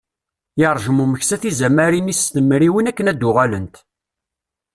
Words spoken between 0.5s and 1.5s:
Yerjem umeksa